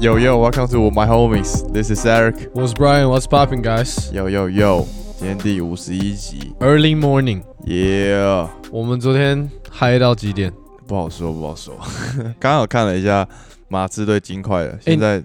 [0.00, 1.70] Yo yo, welcome to my homies.
[1.70, 2.48] This is Eric.
[2.54, 3.10] What's Brian?
[3.10, 4.10] What's popping, guys?
[4.10, 4.86] Yo yo yo，
[5.18, 10.52] 今天第五十一集 Early morning， ，Yeah，我们昨天嗨到几点？
[10.86, 11.76] 不好说不好说。
[12.40, 13.28] 刚刚有看了一下
[13.73, 15.19] 马刺队金块了，现在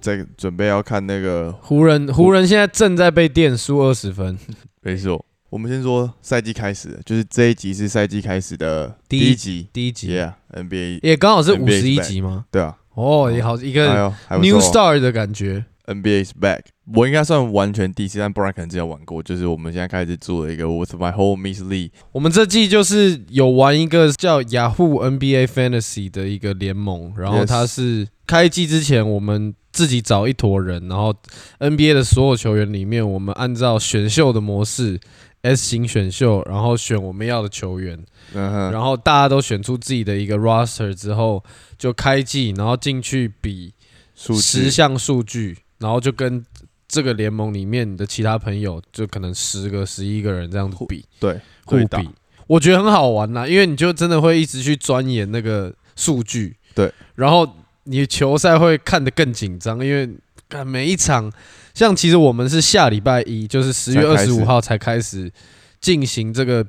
[0.00, 4.36] 在准备要看那个，湖人，湖人现在正在被电输二十分，
[4.82, 5.24] 没错。
[5.50, 12.46] 我们先说赛季开始，就是这一集是赛季开始的第第一一集第一集，Yeah，NBA，也刚好是五 NBA 十一集吗？
[12.50, 15.64] 对啊，哦，也好一哎个 New Star 的感觉。
[15.86, 16.60] NBA is back，
[16.94, 19.22] 我应该算完全第一次，但不然可能之前玩过。
[19.22, 31.14] 就是我们现在开始做了一个 With My Whole Miss League，我们这季就是有玩一个叫 Yahoo NBA Fantasy 的一个联盟，然后它是开季之前我们自己找一坨人，然后
[31.58, 35.00] NBA 的所有球员里面，我们按照选秀的模式
[35.42, 37.98] S 型选秀，然后选我们要的球员，
[38.32, 41.42] 然后大家都选出自己的一个 roster 之后，
[41.76, 43.74] 就开季，然后进去比
[44.14, 46.42] 数十项数据，然后就跟
[46.88, 51.98] 这个联盟里面的其他朋友，就可能十个、十一个人这样子比对互对打。
[51.98, 52.08] 比，
[52.46, 57.46] 我觉得很好玩呐，因为你就真的会一直去钻研那个数据，对，然后
[57.84, 60.08] 你球赛会看得更紧张，因为
[60.48, 61.32] 看每一场，
[61.74, 64.22] 像其实我们是下礼拜一，就是十月才开始。
[64.22, 65.32] 二十五号才开始
[65.80, 66.62] 进行这个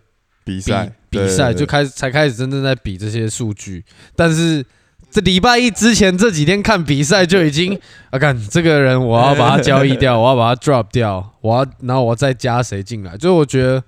[0.45, 3.83] 比比赛比赛就开始才开始真正在比这些数据，
[4.15, 4.65] 但是
[5.13, 13.83] 这礼拜一之前这几天看比赛就已经啊，看这个人我要把他交易掉， 我要把他 drop 掉，我要然后我再加谁进来，就我觉得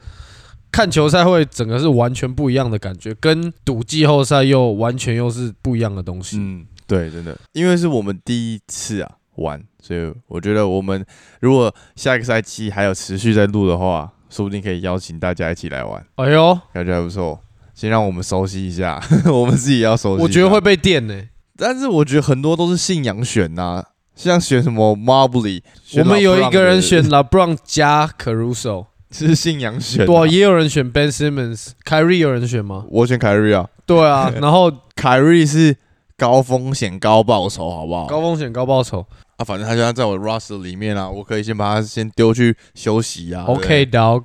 [0.72, 6.38] 看球赛会整个是完全不一样的感觉，跟赌季后赛又完全又是不一样的东西。
[6.38, 11.04] 嗯，对，真的，因为是我们第一次啊玩，所以我觉得我们
[11.40, 17.42] 如果下一个赛季还有持续在录的话，说不定可以邀请大家一起来玩，哎呦，感觉还不错。
[17.76, 19.00] 先让我们熟悉一下，
[19.32, 20.24] 我们自己要熟悉。
[20.24, 21.14] 我觉得会，被电呢、
[21.58, 23.84] 但是我觉得很多都是信仰选呐、
[24.16, 25.62] 像选什么 Mobley，
[25.98, 32.86] 我们有一个人选选 LeBron 加 Caruso，是信仰选、啊，对啊，也有人选 Ben Simmons，Kyrie 有人选吗？
[32.90, 35.76] 我选凯瑞啊，对啊， 然后凯瑞是
[36.18, 38.08] 高风险高报酬，好不好？
[38.08, 39.06] 高风险高报酬。
[39.38, 43.44] 啊，反正他现在在我的 roster 里面啊，我可以先把他先丢去休息啊。
[43.44, 44.24] OK 对 dog，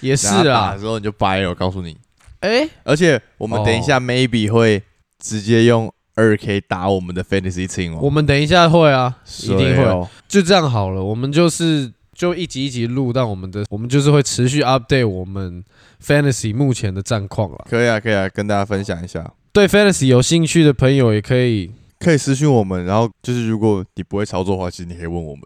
[0.00, 0.78] 也是啊的。
[0.80, 1.98] 时候你就掰了，我告诉你。
[2.42, 4.82] 哎、而且我们等一下 maybe 会
[5.18, 9.84] 直接用二 K 打我们的 fantasy team 哦，我们等一下会啊，一定会。
[9.84, 15.62] 哦就这样好了，我们就是就一集一集录，但我们的我们就是会持续 update 我们
[16.02, 17.66] fantasy 目前的战况了。
[17.68, 19.30] 可以啊，可以啊，跟大家分享一下。
[19.52, 21.70] 对 fantasy 有兴趣的朋友也可以，
[22.00, 25.44] 可以私信我们，然后就是如果你不会操作的话，其实你可以问我们，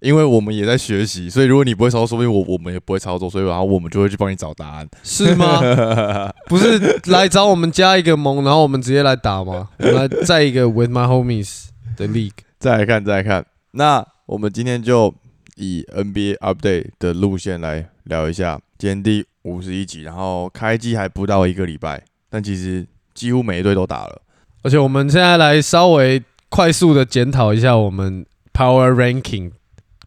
[0.00, 4.88] 因为我们也在学习，所以如果你不会操作，说不定我我们也不会操作，所以然后我们就会去帮你找答案。
[5.02, 5.60] 是吗？
[6.48, 9.68] 不是来找我们加一个盟，然后我们直接来打吗？
[9.78, 11.66] 我们来再一个 with my homies
[11.96, 12.32] 的 league。
[12.58, 13.44] 再来看，再来看。
[13.72, 15.14] 那我们今天就
[15.56, 24.22] 以 NBA update 的路线来聊一下，今天第五十一集，然后开机还不到一个礼拜，但其实几乎每一队都打了。
[24.62, 29.52] 而且我们现在来稍微快速的检讨一下我们 Power Ranking，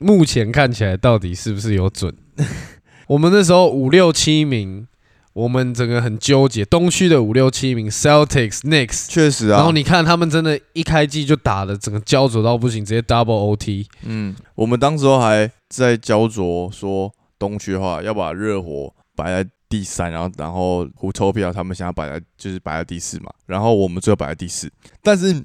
[0.04, 2.14] 目前看起来到底是不是有准？
[3.08, 4.88] 我们那时候五六七名，
[5.34, 13.88] 我们整个很纠结，东区的五六七名 Celtics、Knicks，确实啊，然后你看他们真的一开季就打的整个焦灼到不行，直接 Double OT。
[14.04, 24.72] 嗯，我们当时候还在焦灼说东区的话要把热火摆在第三，然后然后 Utopia 他们想要摆在就是摆在第四嘛，然后我们最后摆在第四，
[25.02, 25.44] 但是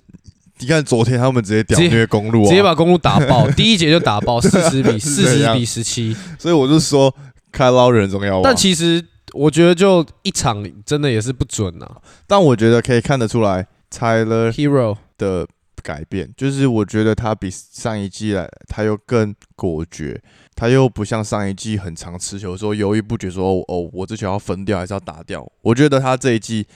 [0.61, 6.17] 你看昨天他们直接屌虐公路啊，直接把公路打爆， 第一节就打爆，四十比是四十比十七。
[6.39, 7.15] 所以我就说
[7.53, 8.41] 开捞人重要啊。
[8.45, 11.97] 但其实我觉得就一场真的也是不准啊
[12.27, 14.97] 但我觉得可以看得出来 Tyler，Hero。
[15.19, 15.47] 的
[15.83, 20.21] 改变，就是我觉得他比上一季来，他又更果决，
[20.54, 25.51] 他又不像上一季很常持球说犹豫不决说，哦哦，我这球要分掉还是要打掉？
[25.63, 26.66] 我觉得他这一季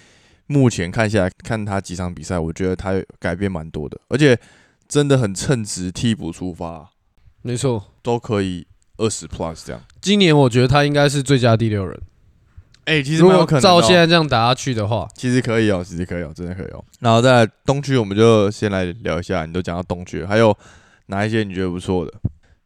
[0.47, 4.39] 目前看下来，看他几场比赛，我觉得他改变蛮多的，而且
[4.89, 6.91] 真的很称职，替补出发
[7.43, 8.67] 没错，都可以
[8.99, 9.83] 二十 plus 这样。
[10.01, 12.01] 今年我觉得他应该是最佳第六人。
[12.85, 16.85] 哎、其实如蛮有可能照现在这样打下去的话，其实可以哦，其实可以哦，真的可以哦。
[16.99, 20.57] 然后在东区，我们就先来聊一下，你都讲到东区，还有
[21.07, 22.13] 哪一些你觉得不错的？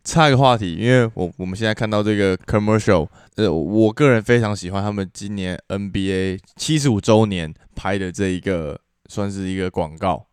[0.06, 10.24] 插一个话题，因为我我们现在看到这个 commercial，呃，我个人非常喜欢他们今年 NBA 七十五周年拍的这一个，算是一个广告，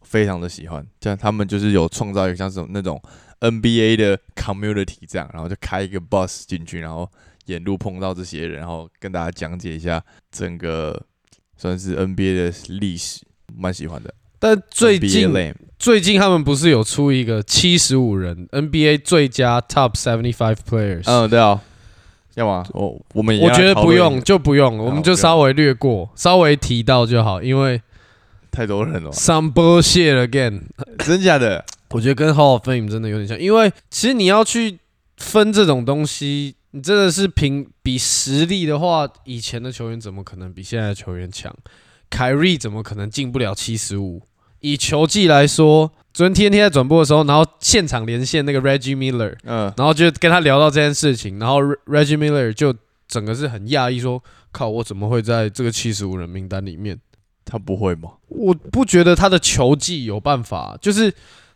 [0.00, 0.84] 非常的喜欢。
[1.02, 3.00] 像他们就是有创造一个像这种那种
[3.40, 7.08] NBA 的 community 这样，然后就开一个 bus 进去，然后
[7.44, 10.02] 沿路碰到这些人，然后跟大家讲解一下
[10.32, 11.04] 整个
[11.58, 14.14] 算是 NBA 的历史，蛮喜欢的。
[14.38, 21.02] 但最近最近他们不是有出一个七十五人 NBA 最佳 Top Seventy Five Players？
[21.06, 21.60] 嗯，对啊，
[22.34, 22.66] 要吗？
[22.72, 27.80] 我我们也我觉得不用，就不用，我们就稍微略过，稍微提到就好，因为
[28.50, 30.62] 太多人了，some bullshit again。
[31.04, 31.64] 真假的？
[31.90, 34.78] 我觉得跟 Hall of Fame 真的有点像，因为其实你要去
[35.16, 41.54] 分这种东西，你真的是凭比实力的话，以前的球员怎么可能比现在的球员强？
[42.10, 44.22] 凯瑞怎么可能进不了七十五？
[44.60, 52.74] 以球技来说，昨天 TNT 在转播的时候，然后现场连线那个 Reggie Miller，嗯，然后就跟他聊到这件事情，然后 Re- Reggie Miller 就
[53.06, 56.98] 整个是很讶异，说：“靠，我怎么会在这个七十五人名单里面？”
[57.44, 58.10] 他不会吗？
[58.28, 61.14] 我不觉得他的球技有办法，就是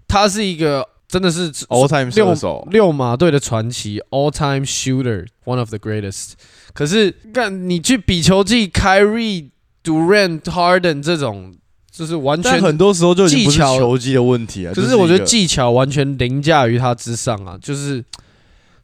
[0.09, 6.33] 他是一个真的是 all time 六射手，六马队的传奇，all time shooter，one of the greatest。
[6.73, 9.51] 可是干你去比球技，Kyrie、
[9.85, 11.55] Durant、Harden 这种，
[11.91, 14.73] 就是完全，但很多时候就已经不是技巧球技的问题啊。
[14.75, 18.05] 可就是我觉得技巧完全凌驾于他之上啊，就是。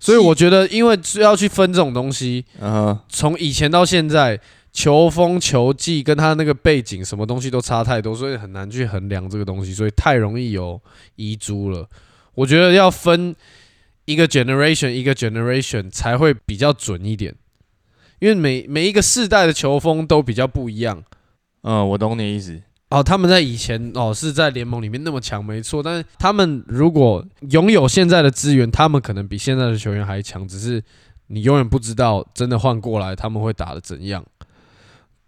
[0.00, 4.41] 所以我觉得，因为要去分这种东西，啊，从以前到现在，
[4.73, 10.81] 球风、球技跟他那个背景，什么东西都差太多，所以很难去衡量这个东西，所以太容易有
[11.17, 11.85] 遗珠了。
[12.37, 13.35] 我觉得要分
[14.05, 17.35] 一个 generation 一个 generation 才会比较准一点，
[18.19, 21.03] 因为每每一个世代的球风都比较不一样。
[21.62, 22.61] 嗯，我懂你意思。
[22.91, 25.82] 哦，他们在以前哦是在联盟里面那么强，没错。
[25.82, 30.49] 但是他们如果拥有现在的资源，他们可能比现在的球员还强。
[30.49, 30.82] 只是
[31.26, 34.25] 你永远不知道真的换过来他们会打的怎样。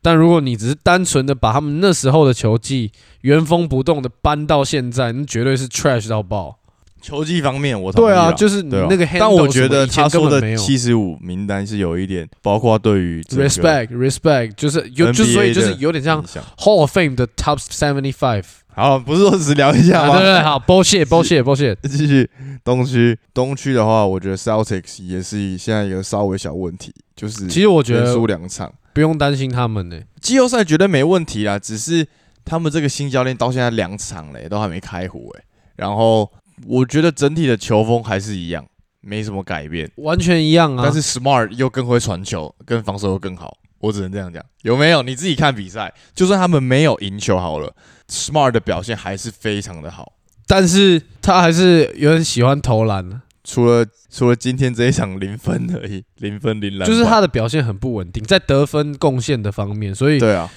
[0.01, 2.91] 但如果你只是单纯的把他们那时候的球技
[3.21, 6.60] 原封不动的搬到现在，那绝对是 trash 到爆。
[7.01, 16.23] 球技方面，我同意对啊，就是你那个 handle 但我觉得他说的七十五名单是有一点，包括对于 respect respect，就是有就所以就是有点像
[16.59, 18.45] Hall of Fame 的 Top Seventy Five。
[18.73, 20.19] 好，不是说只聊一下啊，吗？
[20.19, 21.77] 对对对，好 bullshit bullshit bullshit。
[21.89, 22.31] 继续
[22.63, 32.07] 东区，东区的话，我觉得 Celtics 也是现在一个稍微小问题，就是其实我觉得输两场，不用担心他们呢、季后赛绝对没问题啦，只是
[32.45, 35.43] 他们这个新教练到现在两场嘞，都还没开胡哎。
[35.77, 36.31] 然后
[36.67, 38.65] 我觉得整体的球风还是一样，
[39.01, 40.83] 没什么改变，完全一样啊。
[40.85, 44.45] 但是 Smart 又更会传球，跟防守又更好，我只能这样讲。
[44.63, 45.03] 有没有？
[45.03, 47.75] 你自己看比赛，就算他们没有赢球好了
[48.09, 50.13] ，Smart 的表现还是非常的好。
[50.47, 59.95] 但是他还是有点喜欢投篮啊，除了除了今天这一场零分而已，零分零篮，就是他的表现很不稳定，在得分贡献的方面。
[59.95, 60.51] 所以，对啊，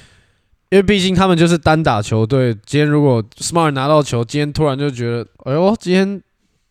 [0.73, 6.19] 因为毕竟他们就是单打球队，今天如果 Smart 拿到球，今天突然就觉得，哎呦，今天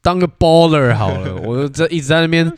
[0.02, 2.52] 当个 baller 好了， 我就这一直在那边，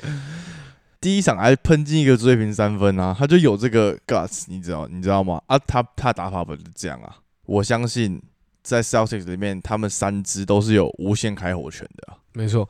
[1.03, 5.39] 第一场还喷进一个追平三分啊，他就有这个 guts，你知道你知道吗？
[5.47, 7.15] 啊，他他打法不是这样啊，
[7.45, 8.23] 我相信
[8.63, 12.67] 在 Celtics 里面，他们三支都是有无限开火权的啊、没错。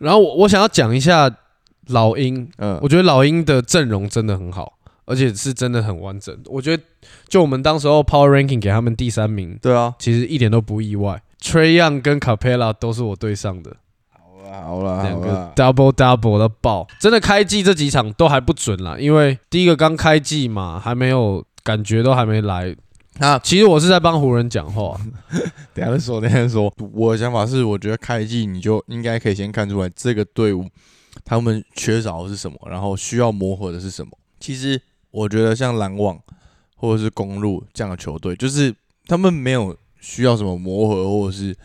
[0.00, 1.34] 然后我我想要讲一下
[1.86, 4.74] 老鹰，嗯，我觉得老鹰的阵容真的很好，
[5.04, 6.36] 而且是真的很完整。
[6.46, 6.82] 我觉得
[7.28, 11.22] 就我们当时候 Power Ranking 给他们第三名，对啊，其实一点都不意外。
[11.40, 13.76] Trey Young 跟 Capella 都是我对上的，
[14.10, 22.74] 好啦好啦两个，double double 的爆，真的开季这几场都还不准啦，因为第一个刚开季嘛，还没有感觉都还没来。
[23.18, 24.98] 那其实我是在帮湖人讲话，
[25.74, 26.72] 等下再说，等下再说。
[26.94, 30.64] 我的想法是，我觉得开季你就应该可以先看出来这个队伍
[31.24, 34.10] 他们缺少的是什么，然后需要磨合的是什么。
[34.40, 34.80] 其实
[35.12, 36.20] 我觉得像篮网
[36.74, 38.74] 或者是公路这样的球队，就是
[39.06, 41.56] 他们没有需要什么磨合，或者是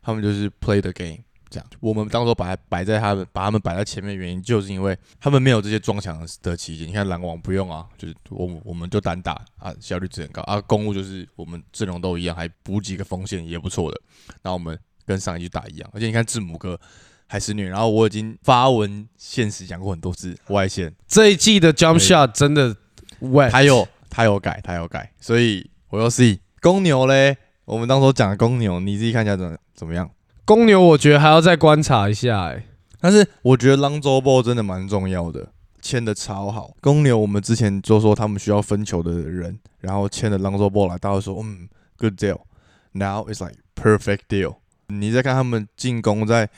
[0.00, 1.18] 他们就是 play the game
[1.50, 1.66] 这样。
[1.80, 6.88] 我们当时候把它摆在他们，把他们摆在前面的，原因就是因为他们没有这些撞墙的期间。
[6.88, 10.60] 你看篮网不用啊，就是我们我们就单打啊，效率值很高啊。
[10.62, 14.00] 公路就是我们阵容都一样，还补几个锋线也不错的。
[14.40, 16.80] 然后我们跟上一季打一样，而且你看字母哥
[17.26, 17.68] 还是虐。
[17.68, 22.74] 然后我已经发文现实讲过很多次外线，这一季的 jump shot 真的
[23.22, 27.36] wet，他有他有改，他有改，所以我又 see 公牛嘞。
[27.64, 30.10] 我们当时候讲的公牛，你自己看一下怎么怎么样？
[30.44, 32.64] 公牛，我觉得还要再观察一下、欸。
[33.00, 35.48] 但是我觉得 Lonzo Ball 真的蛮重要的，
[35.80, 36.74] 签的超好。
[36.80, 42.40] 公牛我们之前就说他们需要分球的人，然后签了 Lonzo Ball 来，大家说嗯 good deal。
[42.92, 44.56] Now it's like perfect deal。
[44.88, 46.50] 你再看他们进攻在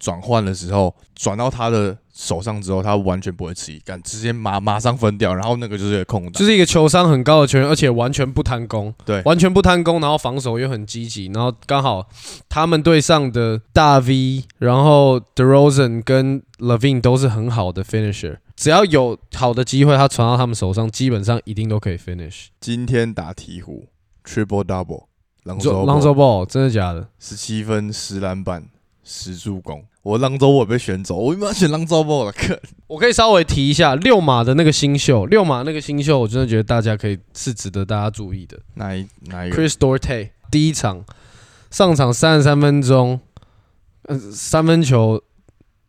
[0.00, 9.22] 转换的时候，转到他的手上之后，他完全不会迟疑，敢直接马马上分掉，然后那个就是一个空档，就是一个球商很高的球员，而且完全不贪功，对。
[9.24, 12.08] 完全不贪功，然后防守又很积极，然后刚好
[12.48, 22.46] 他们队上的大 V，然后 DeRozan 跟 Levine 都是很好的 finisher，只要有好的机会，他传到他们手上，基本上一定都可以 finish。
[22.58, 23.84] 今天打鹈鹕
[24.24, 25.04] triple double，
[25.44, 27.08] 朗你说州 Ball 真的假的？
[27.18, 28.66] 十七分、十篮板、
[29.12, 38.56] 十助攻，我朗州我被选走，我他妈选朗州 ball 了，看 我可以稍微提一下六马的那个新秀，六马那个新秀，我真的觉得大家可以是值得大家注意的。
[38.74, 41.04] 哪一哪一个？Chris Dorte 第一场
[41.72, 43.18] 上场三十三分钟，
[44.02, 45.20] 呃，三分球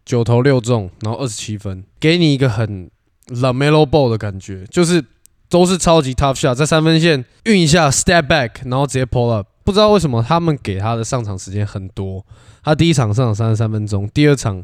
[0.04, 2.90] 九投六中，然后二十七分，给你一个很
[3.28, 5.06] Lamelo Ball 的感觉，就是
[5.48, 9.48] 都是超级 tough shot，在三分线运一下 step back，然后直接 pull up。
[9.64, 12.26] 不知道为什么他们给他的上场时间很多，
[12.64, 14.64] 他第一场上场三十三分钟，第二场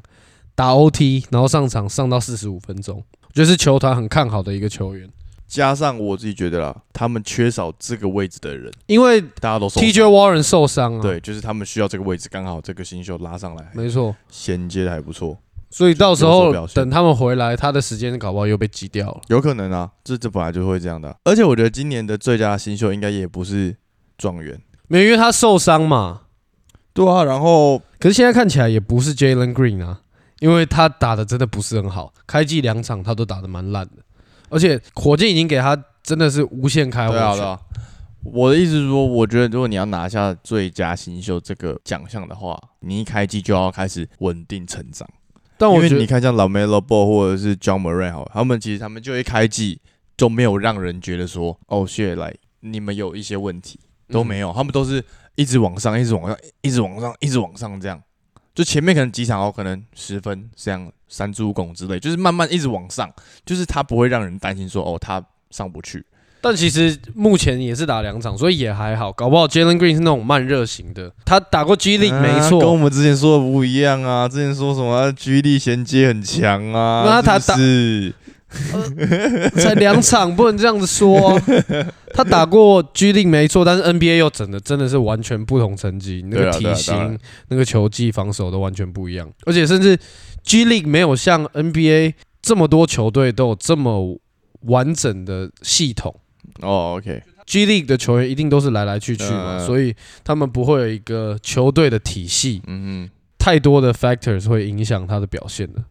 [0.56, 5.10] 打 OT，然后上场上到四十五分钟，我觉得是球团很看好的一个球员，
[5.48, 14.16] 加上我自己觉得啦，他们缺少这个位置的人，因为大家都受 TJ 伤 Warren 受伤啊，，对，就是他们需要这个位置，刚好这个新秀拉上来，没错。
[14.30, 15.38] 衔接的还不错，
[15.70, 19.22] 所以到时候等他们回来，他的时间搞不好又被挤掉了。
[19.27, 23.75] 有可能啊，这这本来就会这样的啊、而且我觉得今年的最佳新秀应该也不是
[24.18, 26.22] 状元，没有，因为他受伤嘛。
[27.06, 30.01] 对啊，然后可是现在看起来也不是 Jalen Green 啊，
[30.39, 33.98] 因为他打的真的不是很好，开季两场他都打的蛮烂的，
[34.50, 37.60] 而且火箭已经给他真的是无限开火对啊，对啊。
[38.24, 45.08] 我的意思是说，我觉得如果你要拿下最佳新秀这个奖项的话，你一开季就要开始稳定成长。
[45.56, 49.80] 但我觉得你看像 Lamelo Ball 或者是 John Murray 好了，他们其实他们就一开季
[50.18, 54.48] 就没有让人觉得说，哦，shit，来你们有一些问题都没有。
[54.48, 55.04] 有，他们都是
[55.38, 58.01] 一直往上，一直往上，一直往上，一直往上这样。
[58.53, 63.10] 就前面可能几场哦，可能十分这样三助攻之类，就是慢慢一直往上，
[63.46, 66.03] 就是他不会让人担心说哦他上不去。
[66.41, 69.12] 但其实目前也是打两场，所以也还好。
[69.12, 74.27] 搞不好 Jalen Green 是那种慢热型的，他打过 G League 没啊跟我，们之前说的不一样啊。
[74.27, 78.13] 之前说什么居力衔接很强啊，那他是
[79.62, 81.44] 才两场不能这样子说啊、
[82.13, 89.98] 他打过 G League 没错，但是 NBA 又整的真的是完全不同层级，那个对啊啊体型、那个球技、防守都完全不一样，而且甚至
[90.44, 94.18] G League 没有像 NBA 这么多球队都有这么
[94.62, 96.16] 完整的系统。
[96.62, 105.84] 哦，OK，G League 的球员一定都是来来去去嘛，嗯所以他们不会有一个球队的体系，嗯嗯太多的 factors 会影响他的表现的。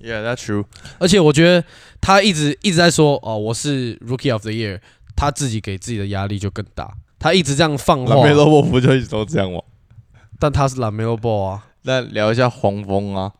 [0.00, 0.64] 哼，Yeah，that's true。
[0.98, 1.64] 而且我觉得
[2.00, 4.80] 他一直一直在说哦，我是 Rookie of the Year，
[5.14, 6.92] 他自己给自己的压力就更大。
[7.18, 9.60] 他一直这样放话，拉梅洛波不就一直都这样吗？
[10.38, 13.32] 但他是 Lamelo Ball 啊那聊一下黄蜂啊，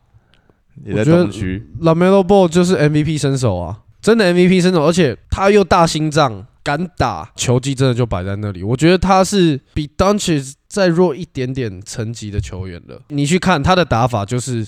[0.83, 8.63] 你在我觉得东区，，Lamelo Ball 就是 MVP 身手啊，真的 MVP 身手，而且他又大心脏，敢打，球技真的就摆在那里。
[8.63, 12.99] 我觉得他是比 d u n c h 再弱一点点层级的球员了。
[13.09, 14.67] 你去看他的打法，就是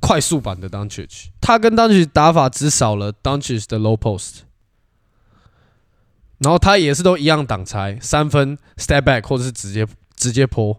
[0.00, 3.34] 快速版的 d u n c h 他跟 d u n c h 打法只少了 d u
[3.34, 4.40] n c h 的 low post。
[6.38, 9.86] 然后他也是都一样挡拆三分 step back 或者是直接
[10.16, 10.78] 直接泼，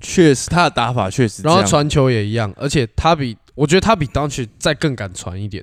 [0.00, 5.62] 确实他的打法确实，然后传球也一样，而且他比我觉得他比 d u n c h 再更敢传一点，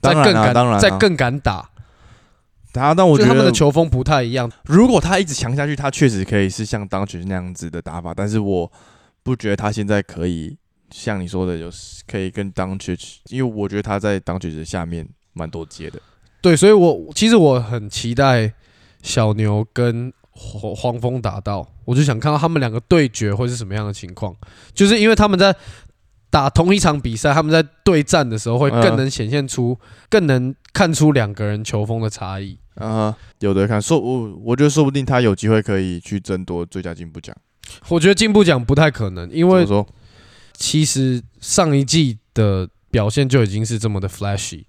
[0.00, 1.68] 再更敢当然啊再更敢打。
[2.72, 4.50] 他，但我觉得他们的球风不太一样。
[4.64, 8.70] 如果他一直强下去，他确实可以是像当曲那样子的打法，但是我
[9.24, 10.56] 不觉得他现在可以
[10.90, 11.70] 像你说的，有
[12.06, 12.96] 可以跟当曲，
[13.28, 16.00] 因为我觉得他在当曲的下面蛮多接的。
[16.40, 18.52] 对，所以我其实我很期待
[19.02, 24.34] 小牛跟黄黄蜂打到，我就想看到他们两个对决会是什么样的情况，
[24.72, 25.54] 就是因为他们在
[26.30, 29.78] 打同一场比赛，他们在对战的时候会更嗯能显现出，
[30.08, 32.58] 更能看出两个人球风的差异。
[32.76, 37.36] 啊、有的看，说我我觉得说不定他有机会可以去争夺最佳进步奖。
[37.88, 39.66] 我觉得进步奖不太可能，因为？
[40.60, 44.64] 其实上一季的表现就已经是这么的 flashy。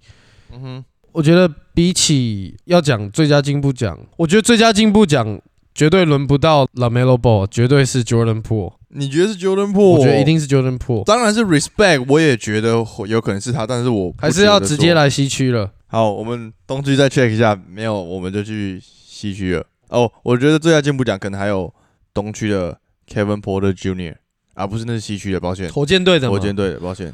[0.50, 5.40] 嗯哼，我觉得比起要讲最佳进步奖，我觉得最佳进步奖
[5.74, 8.72] 绝对轮不到 Lamelo Ball，绝对是 Jordan Po。
[8.88, 9.80] 你觉得是 Jordan Po？
[9.80, 14.58] 我觉得一定是 Jordan Po，当然是 respect，我也觉得会有可能是他，但是我还是要。
[14.58, 15.70] 直接来西区了。
[15.86, 19.64] 好，我们东区再 check 一下，没有我们就去西区了。
[19.88, 21.72] 哦，我觉得最佳进步奖可能还有
[22.14, 24.16] 东区的 Kevin Porter Jr.
[24.54, 27.12] 啊，不是那是西区的，抱歉，火箭队的火，箭队的，抱歉。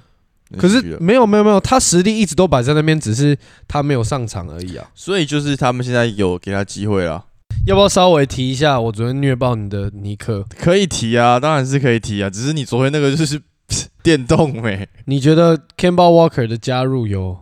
[0.57, 3.37] 可是没有没有没有，他实力一直都摆在那边，只是
[3.69, 4.91] 他没有上场而已啊。
[4.95, 7.23] 所以就是他们现在有给他机会了，
[7.67, 8.81] 要不要稍微提一下？
[8.81, 13.39] 我昨天虐爆你的尼克，可以提啊，当然是可以提啊，只是你昨天那个就是
[14.03, 14.89] 电动没？
[15.05, 17.37] 你觉得 c a m b a l Walker 的加入有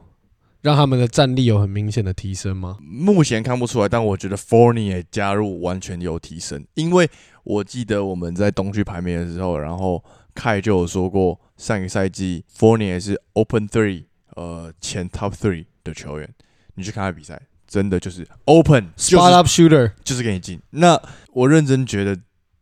[0.62, 2.78] 让他们的战力有很明显的提升吗？
[2.82, 7.08] 目前看不出来，但我觉得 Fournier 加入完全有提升，因为
[7.46, 10.02] 我记得我们在东区排名的时候，然后
[10.34, 16.28] 凯就有说过，上个赛季 Fournier 是 Open Three，呃，前 Top Three 的球员。
[16.74, 20.60] 你去看他比赛，真的就是 Open，就 Spot 是 up shooter，就是给你进。
[20.70, 21.00] 那
[21.32, 22.18] 我认真觉得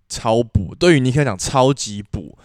[0.07, 2.37] 超补，对于尼克讲超级补，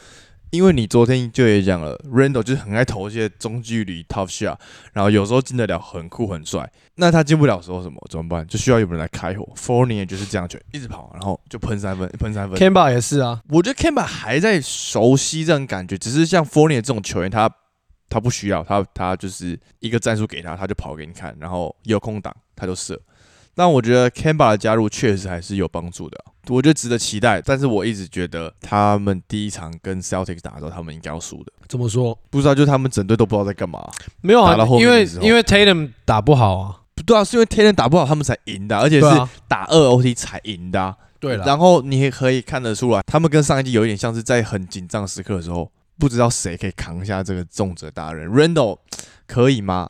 [0.51, 4.57] 因为你昨天就也讲了，Randall 就是很爱投一些中距离 tough shot，
[4.93, 6.69] 然后有时候进得了很酷很帅。
[6.95, 8.45] 那他进不了的时候什么怎么办？
[8.47, 9.47] 就需要有人来开火。
[9.55, 12.59] Fournier 就是这样，就一直跑，然后就喷三分，喷三分。
[12.59, 17.49] Kemba 也是啊，我觉得 Kemba 还在熟悉这种感觉，只是像 Fournier 这种球员，他
[18.09, 22.99] 他不需要，他他就是一个战术给他，他就跑给你看，然后有空档他就射。
[23.59, 27.41] 但我觉得 Kemba 的加入确实还是有帮助的，我觉得值得期待。
[27.41, 31.51] 但是我一直觉得他们第一场跟 Celtics 打的时候，他们应该要输的。
[31.67, 32.17] 怎么说？
[32.29, 33.85] 不知道，就是他们整队都不知道在干嘛。
[34.21, 39.07] 没有啊打到后，面因为因为 Tatum 打不好啊，不对啊，是因为 Tatum 打不好，他们才赢的，而且是
[39.49, 48.31] 打二 OT 才赢的啊、对了，然后你也可以看得出来，他们跟上一季有一点像是在很紧张时刻的时候，不知道谁可以扛下这个重责大任。
[48.31, 48.77] Randall
[49.27, 49.89] 可以吗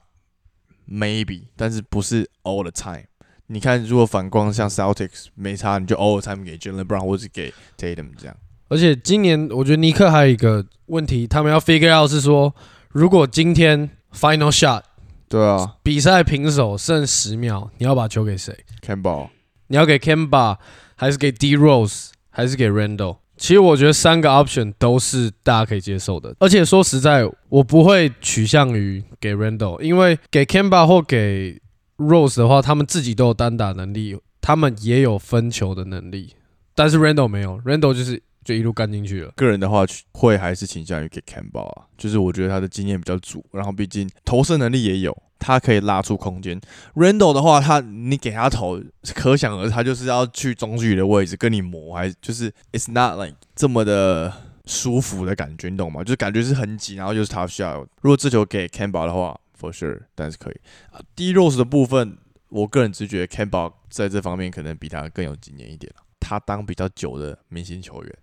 [0.89, 3.03] ？Maybe，但是不是 all the time。
[3.51, 8.35] 你看，如果反观像 Celtics 没差，你就 all the time 给 Jalen Brown 或是给 Tatum 这样。
[8.67, 12.53] 而且今年我觉得尼克还有一个问题，他们要 figure out 是说，
[12.89, 14.83] 如果今天 final shot
[15.27, 19.29] 对啊比赛平手剩十秒，你要把球给谁？，Campbell
[19.67, 20.59] 你要给 c a m b a
[20.95, 23.17] 还是给 D Rose 还是给 Randall？
[23.35, 31.59] 其实我觉得三个 option 都是大家可以接受的，而且说实在，我不会取向于给 Randall，因为给 c a m b a 或给
[31.99, 36.33] Rose 的话，他们自己都有单打能力，他们也有分球的能力，
[36.73, 39.31] 但是 Randall 没有，Randall 就是就一路干进去了。
[39.35, 46.59] 个人的话会还是倾向于给 Campbell 啊，就是我觉得他的经验比较足，然后毕竟投射能力也有，他可以拉出空间。
[46.95, 48.81] Randall 的话，他你给他投，
[49.13, 54.31] 可想而知，他就是要去中距离的位置跟你磨，还就是 it's not like 这么的
[54.65, 56.01] 舒服的感觉，你懂吗？
[56.01, 57.85] 就是感觉是很紧，然后就是 tough shot。
[58.01, 60.55] 如果这球给 Campbell 的话，for sure，但是可以
[60.91, 60.99] 啊。
[61.15, 62.17] D Rose 的部分，
[62.49, 68.17] 我个人直觉得 Campbell 在这方面可能比他更有经验一点他当比较久的明星球员。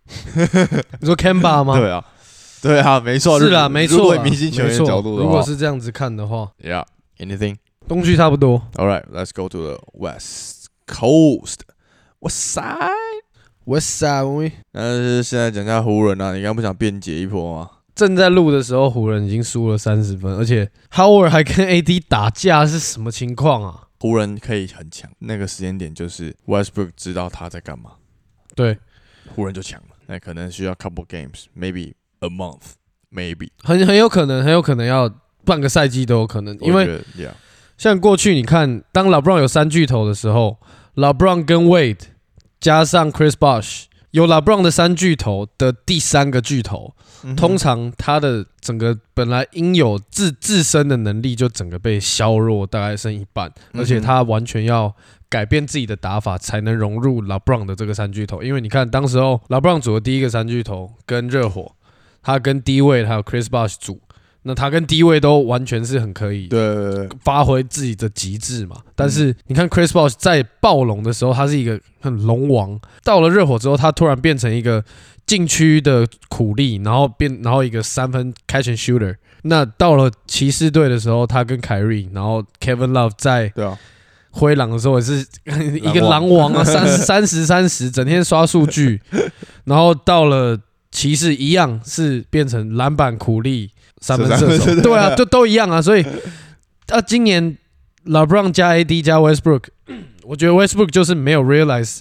[1.00, 1.76] 你说 Kemba 吗？
[1.80, 2.04] 对啊，
[2.62, 7.56] 对啊，没错，是啊，没错啦，如果明星球员的角度的话，如果是这样子看的话，，Yeah，anything。
[7.88, 8.66] 东区差不多。
[8.74, 11.60] All right, let's go to the West Coast.
[12.20, 12.92] West Side。
[13.64, 17.70] West Side，我们那现在讲一下湖人啊，你刚刚不想辩解一波吗？
[17.96, 23.88] 正在录的时候，湖人已经输了三十分，而且 Howard 还跟 AD 打架，是什么情况啊？
[23.98, 27.92] 湖人可以很强，那个时间点就是 Westbrook 知道他在干嘛，
[28.54, 28.78] 对，
[29.34, 29.96] 湖人就强了。
[30.06, 32.74] 那可能需要 couple games, maybe a month,
[33.10, 33.48] maybe。
[33.64, 35.10] 很很有可能，很有可能要
[35.44, 37.02] 半个赛季都有可能，因为
[37.78, 40.58] 像过去你看，当 LeBron 有三巨头的时候
[40.94, 42.02] ，LeBron 跟 Wade
[42.60, 43.84] 加上 Chris Bosh，
[44.16, 46.94] 有 LeBron 的三巨头的第三个巨头，
[47.36, 54.90] 通常他的整个本来应有自自身的能力就整个被削弱，大概剩一半，嗯而且他完全要
[55.28, 58.42] 改变自己的打法，才能融入 LeBron 的这个三巨头。
[58.42, 61.72] 因为你看，当时候 LeBron 组的第一个三巨头跟热火，
[62.22, 64.00] 他跟低位还有 Chris Bosh 组，
[64.46, 68.76] 那他跟低位都完全是很可以对发挥自己的极致嘛。
[68.94, 74.84] 但是你看 Chris Bosh 在暴龙的时候，他是一个很龙王，到了热火之后，他突然变成一个
[75.26, 79.16] 禁区的苦力，然后变然后一个三分 catch and shooter。
[79.42, 83.76] 那到了骑士队的时候，他跟凯瑞，然后 Kevin Love 在对啊，
[84.30, 85.26] 灰狼的时候也是
[85.74, 89.00] 一个狼王啊，三十三十三十，整天刷数据。
[89.64, 90.58] 然后到了
[90.90, 95.80] 骑士一样是变成篮板苦力三分射手，对啊，就都一样啊。
[95.80, 96.04] 所以
[96.88, 97.56] 啊，今年
[98.04, 99.64] LeBron 加 AD 加 Westbrook，
[100.22, 101.98] 我觉得 Westbrook 就是没有 realize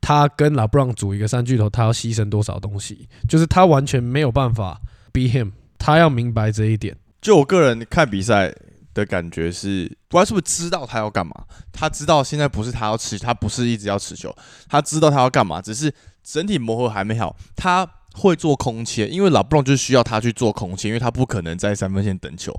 [0.00, 4.80] 他跟 LeBron 组一个三巨头，他要牺牲多少东西，就是他完全没有办法
[5.12, 6.96] be him，他要明白这一点。
[7.20, 8.54] 就我个人看比赛
[8.94, 11.34] 的感觉是，Westbrook 知道他要干嘛，
[11.72, 14.32] 他知道现在不是他要持，他不是一直要持球，
[14.68, 17.84] 他知道他要干嘛，只是整体磨合还没好，他
[18.18, 22.52] 会做空切，因为老布朗就需要他去做空切，因为他不可能在三分线等球。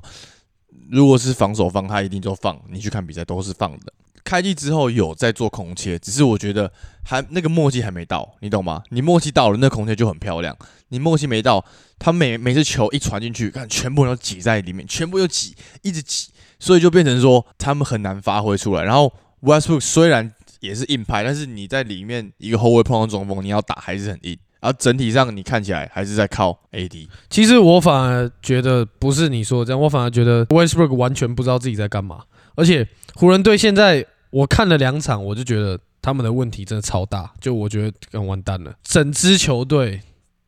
[0.89, 2.59] 如果是防守方，他一定就放。
[2.71, 3.93] 你去看比赛都是放的。
[4.23, 6.71] 开季之后有在做空切，只是我觉得
[7.03, 8.83] 还那个默契还没到，你懂吗？
[8.89, 10.55] 你默契到了，那空切就很漂亮。
[10.89, 11.63] 你默契没到，
[11.97, 18.83] 他每每次球一传进去，看全部人都挤在里面，全部又挤，一直挤，所以就变成说他们很难发挥出来。
[18.83, 24.37] 然后 Westbrook 虽然也是硬派，但是你在里面一个后卫碰到中锋，你要打还是很硬。
[24.59, 27.07] 然后整体上你看起来还是在靠 AD。
[27.29, 32.23] 其实我反而觉得不是你说的这样，我反而觉得 Westbrook 完全不知道自己在干嘛。
[32.55, 38.73] 而且湖人队现在我看了两场，我就觉得他们的问题真的超大，就我觉得更完蛋了。
[38.83, 40.01] 整支球队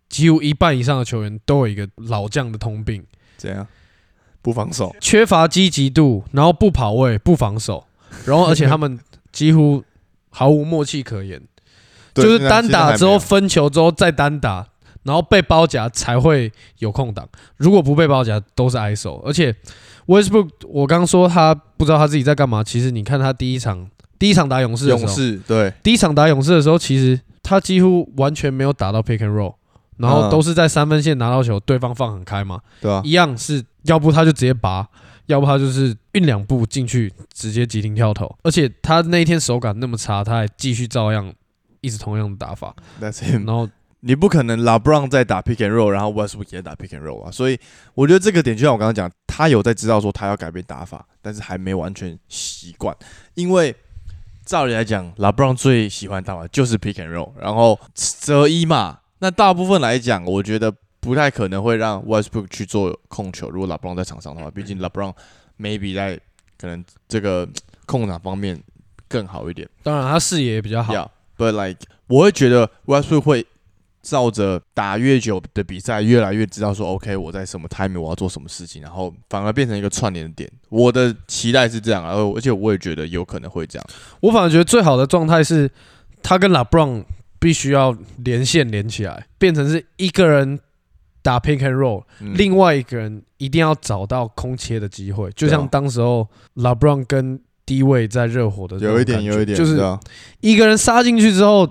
[0.09, 3.03] 几乎一半以上的球员都有一个老将的通病，
[3.37, 3.65] 怎样？
[4.41, 7.85] 不防守， 缺乏积极度，然后不跑位、不防守，
[8.25, 8.99] 然后而且他们
[9.31, 9.83] 几乎
[10.29, 11.41] 毫无默契可言。
[12.13, 14.65] 对就是单打之后分球之后再单打，
[15.03, 17.27] 然后被包夹才会有空档。
[17.57, 19.21] 如果不被包夹，都是 ISO。
[19.25, 19.55] 而且
[20.07, 22.63] Westbrook，我刚说他不知道他自己在干嘛。
[22.63, 29.53] 其实你看他第一场，第一场打勇士的时勇候，士对第一场打勇士的时候，其实他几乎完全没有打到 pick and roll，
[29.97, 33.01] 然后嗯都是在三分线拿到球，对方放很开嘛，对啊？
[33.03, 34.87] 一样是要不他就直接拔，
[35.27, 38.35] 要不他就是运两步进去直接急停跳投。
[38.43, 41.31] 而且他那一天手感那么差，他还继续照样
[41.81, 43.45] 一直同样的打法，That's him。
[43.45, 43.69] 然后
[44.01, 47.59] 你不可能 LeBron 在打 pick and roll，然后 Westbrook 也打 pick and roll 啊，所以
[47.93, 52.95] 我觉得这个点就像我刚刚讲，他有在知道说他要改变打法，但是还没完全习惯，
[53.35, 53.75] 因为
[54.43, 65.13] 照理来讲，LeBron 最喜欢打法就是 pick and roll，然后择一嘛，那大部分来讲，我觉得不太可能会让 Westbrook 去做控球，如果 LeBron 在场上的话，毕竟 LeBron
[65.59, 66.19] maybe 在
[66.57, 67.47] 可能这个
[67.85, 68.61] 控场方面
[69.07, 69.69] 更好一点。
[69.83, 70.93] 当然他视野也比较好。
[70.93, 71.07] Yeah,
[71.41, 73.45] but like 我会觉得 Westbrook 会
[74.03, 80.51] 照着打越久的比赛，越来越知道说 OK 我在什么 timing 我要做什么事情，然后反而变成一个串联的点。
[80.69, 83.87] 我的期待是这样啊，而而且我也觉得有可能会这样。
[84.19, 85.69] 我反而觉得最好的状态是
[86.23, 87.03] 他跟 LeBron
[87.39, 90.59] 必须要连线连起来，变成是一个人
[91.21, 97.39] 打 pick and roll，、嗯另外一个人一定要找到空切的机会，就像当时候 LeBron 跟
[97.71, 99.97] 低位在热火的有一点有一点就是啊
[100.41, 101.69] 一个人杀进去之后。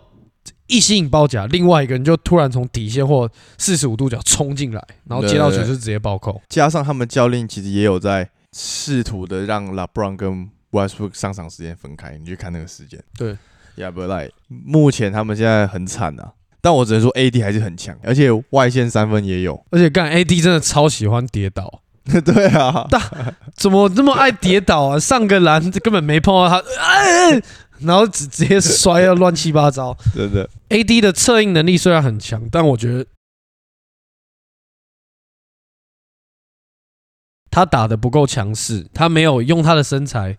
[0.72, 6.40] 一吸引包夹，另外一个人就突然从底线或四十五度角冲进来，然后接到球就直接暴扣。
[6.48, 13.02] 加上他们教练其实也有在试图的让 LeBron 跟 Westbrook 上场时间分开，你去看那个时间。
[13.18, 13.36] 对
[13.76, 19.60] ，Yeah, but like 目前他们现在很惨啊，但我只能说 AD 还是很强，而且外线三分也有。
[19.70, 21.82] 而且干 AD 真的超喜欢跌倒，
[22.24, 22.86] 对啊，
[23.54, 24.98] 怎么这么爱跌倒啊？
[24.98, 27.40] 上个篮根本没碰到他，哎，
[27.80, 29.96] 然后直直接摔了乱七八糟。
[30.14, 30.48] 真的。
[30.70, 33.06] AD 的策应能力虽然很强，但我觉得
[37.50, 40.38] 他打的不够强势，他没有用他的身材，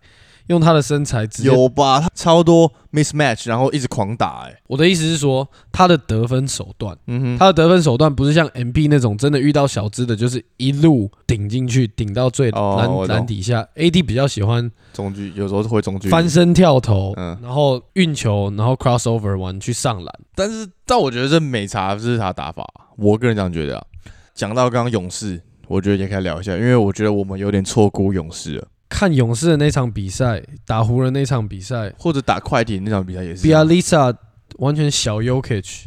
[0.51, 1.49] 用他的身材直接。
[1.49, 2.01] 有吧？
[2.01, 13.67] 他超多 mismatch，然后一直狂打、欸，哎，我的意思是说，他的得分手段，嗯哼，他的得分手段不是像 MB 那种真的遇到小资的，就是一路顶进去，顶到最篮篮底下。
[13.75, 20.13] AD 比较喜欢中距有时候会中距翻，身跳投，嗯然后运球，然后 crossover 完去上篮。
[20.35, 23.85] 但是但我觉得这美茶这是他打法，我个人这样觉得啊。
[24.33, 33.61] 讲到刚刚勇士，我觉得也可以聊一下，因为我觉得我们有点错估勇士了，看勇士的那场比赛，打湖人那场比赛或者打快艇那场比赛也是比啊。
[33.61, 34.13] a l i s a
[34.57, 35.85] 完全小 Yokich，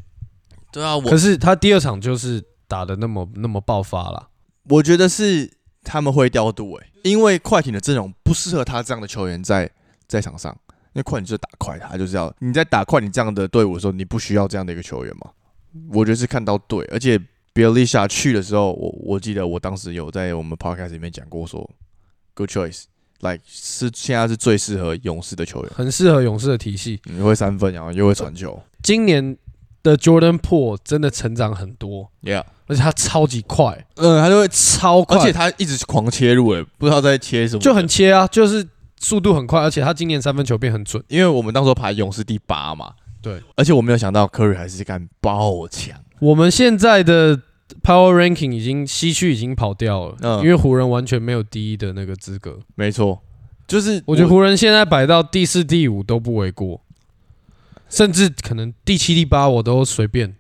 [0.73, 4.31] 对啊，我可是他第二场就是打的那么那么爆发了。
[4.71, 9.71] 我觉得是他们会调度诶、因为快艇的阵容不适合他这样的球员在
[10.09, 15.31] 在场上，因为快艇就是打快，他就是要你在打快艇这样的队伍的时候，你不需要这样的一个球员嘛？
[15.93, 17.21] 我觉得是看到对，而且
[17.53, 21.69] Bialisha 去的时候，我我记得我当时有在我们 podcast 里面讲过说
[22.33, 22.49] ，good
[23.25, 27.01] choice，like 是现在是最适合勇士的球员，很适合勇士的体系。
[27.05, 28.61] 你会三分，然后又会传球。
[28.83, 29.37] 今年
[29.83, 38.67] 的 Jordan Po 真的成长很多，，yeah，而且他超级快，嗯，他就会，超快，而且他一直狂切入诶、不知道在切什么，就很切啊，就是
[39.01, 41.03] 速度很快，而且他今年三分球变很准。
[41.09, 47.41] 因为我们当时候排勇士第八嘛，对，而且我没有想到 Curry 还是干爆强，我们现在的
[47.83, 52.59] Power Ranking 已经西区已经跑掉了，嗯因为湖人完全没有第一的那个资格。
[52.75, 53.21] 没错，
[53.67, 56.81] 就是我觉得湖人现在摆到第四、第五都不为过，
[57.89, 60.35] 甚至可能第七、第八我都随便，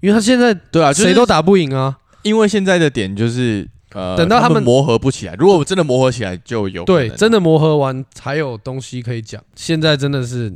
[0.00, 1.98] 因为他现在对啊，就是谁都打不赢啊。
[2.22, 9.42] 因为现在的点就是呃，等到他们他磨合不起来，如果真的磨合起来，就有可能对，真的磨合完才有东西可以讲。
[9.54, 10.52] 现在真的是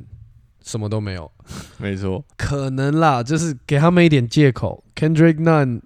[0.67, 1.31] 什么都没有，
[1.79, 4.85] 没错，可能啦，就是给他们一点借口。
[4.95, 5.81] Kendrick Nunn、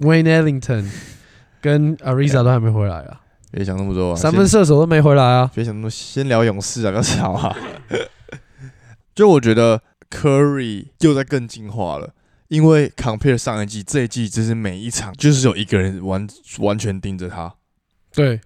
[0.00, 0.90] Wayne Ellington
[1.62, 3.20] 跟 Ariza 都还没回来啊，
[3.50, 5.50] 别想那么多啊，三分射手都没回来啊。
[5.54, 7.56] 别想那么多，先聊勇士啊，不要吵啊。
[9.14, 12.12] 就我觉得 Curry 又在更进化了。
[12.48, 17.52] 因为 compare 上一季，这一季就是每一场就是有一个人完完全盯着他，
[18.12, 18.38] 对，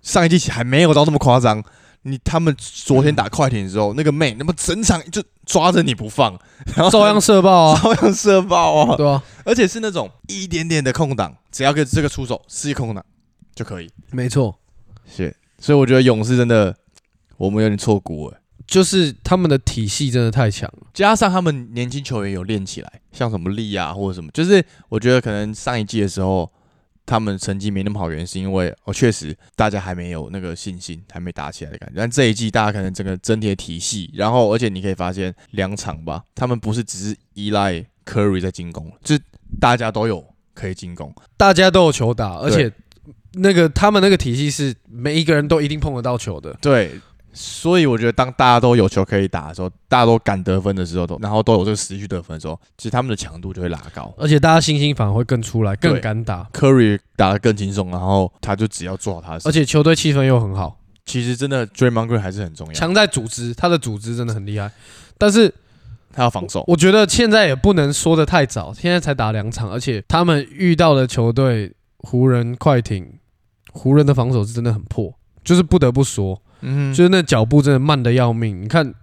[0.00, 1.62] 上一季还没有到那么夸张，
[2.02, 6.38] 你他们昨天打快艇的时候，那个妹那么整场就抓着你不放，
[6.76, 13.04] 然后照样射爆啊， 照样射爆啊，对啊，而且是那种一点点的空档，只要给这个出手是一空档
[13.54, 13.90] 就可以。
[14.10, 14.58] 没错，
[15.06, 16.76] 是，所以我觉得勇士真的
[17.36, 18.38] 我们有点错估了。
[18.64, 20.86] 就是他们的体系真的太强了。
[20.94, 26.50] 加上他们年轻球员有练起来，像什么力啊或者什么，就是我觉得可能上一季的时候
[27.04, 31.94] 他们成绩没那么好，原因是因为哦确实大家还没有那个信心，还没打起来的感觉。
[31.96, 39.22] 但这一季大家可能整个整体的体系，然后而且你可以发现两场吧，他们不是只是依赖 Curry 在进攻，就是
[39.60, 41.14] 大家都有可以进攻。
[41.36, 42.72] 大家都有球打，而且
[43.32, 46.56] 那个他们那个体系是每一个人都一定碰得到球的。
[46.60, 46.92] 对，
[47.32, 54.12] 所以我觉得当大家都有球可以打的时候，大家都敢得分的时候，都然后都有这个实力去得分的时候，其实他们的强度就会拉高。
[54.18, 64.70] 而且大家信心反而会更出来，更敢打，Curry 打得更轻松，然后他就只要做好他的事而且球队气氛又很好，其实真的 Draymond Green 还是很重要，强在组织，他的组织真的很厉害。
[65.16, 65.52] 但是
[66.12, 66.64] 他要防守。
[66.66, 73.18] 我觉得现在也不能说的太早，现在才打两场，而且他们遇到的球队湖人、快艇，
[73.72, 78.62] 湖人的防守是真的很破，就是不得不说，嗯就是那脚步真的慢的要命。
[78.62, 78.94] 你看，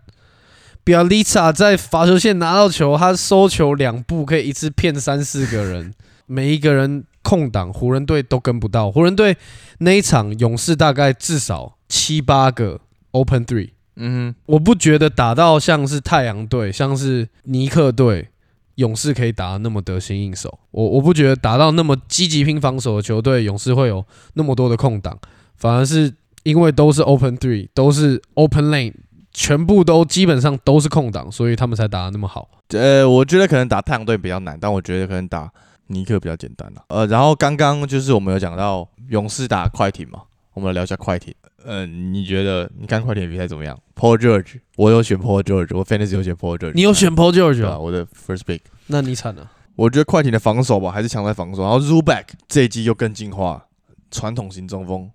[0.84, 5.93] 比尔利萨在罚球线拿到球，他收球两步可以一次骗三四个人，
[6.26, 8.91] 每一个人空档，湖人队都跟不到。
[8.91, 9.38] 湖人队
[9.80, 12.80] 那一场勇士大概至少七八个
[13.12, 13.69] open three。
[14.02, 18.30] 嗯我不觉得打到像是太阳队、像是尼克队、
[18.76, 20.58] 勇士可以打得那么得心应手。
[20.72, 25.19] 我我不觉得打到那么积极拼防守的球队，勇士会有那么多的空档，
[25.58, 26.13] 反而是
[26.50, 28.94] 因为都是 open three，都是 open lane，
[29.32, 32.50] 全部都基本上都是空档，所以他们才打得那么好。
[32.70, 35.52] 哼，呃，我觉得可能打太阳队比较难，但我觉得可能打
[35.88, 36.84] 尼克比较简单了。
[36.90, 41.34] 呃，然后刚刚就是我们有讲到勇士打快艇嘛，我们来聊一下快艇。
[41.66, 47.72] 呃，你觉得你看快艇比赛怎么样？Paul George，我有选 Paul George，我 fantasy 有选 Paul George，你有选 Paul George 吧？
[47.72, 47.80] 啊？
[47.80, 48.62] 我的 first pick。
[48.88, 49.52] 那你惨了。
[49.76, 51.62] 我觉得快艇的防守吧，还是强在防守。
[51.62, 53.66] 然后 Zuback 这一季又更进化，
[54.12, 55.10] 传统型中锋，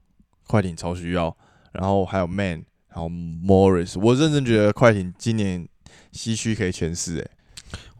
[0.46, 1.34] 快艇超需要。
[1.72, 5.66] 然后还有 Man，然后 Morris，我认真觉得快艇今年
[6.12, 7.30] 西区可以全四诶。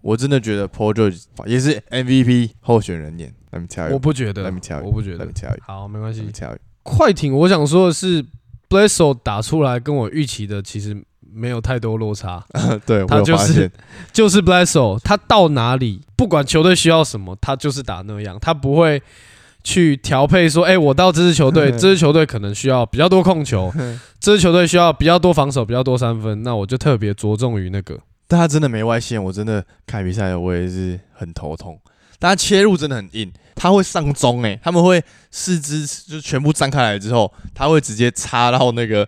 [0.01, 3.35] 我真的觉得 Paul George 也是 MVP 候选人年。
[3.51, 5.33] Let me tell 我 you，不觉得 Let me tell，you，我不觉 Let 得 me。
[5.33, 6.31] tell you，好，没关 Let 系 me。
[6.31, 6.59] tell you。
[6.83, 12.45] 快艇，我想说的是 b l e s s o 打出来跟我预期的其实没有太多落差。
[12.85, 13.73] 对，我他就是有发现。
[14.13, 19.03] 就是 Blesso，他到哪里，不管球队需要什么，他就是打那样，他不会
[19.65, 23.73] 去调配说，哎、我到这支球队， 这支球队可能需要比较多控球，
[24.21, 27.99] 这支球队需要比较多防守，比较多三分，那我就特别着重于那个。
[28.29, 31.79] 但他真的没外线，我真的看比赛我也是很头痛。
[32.19, 39.07] 但他切入真的很硬，他会上中诶、他们会四肢就全部张开来之后，他会直接插到那个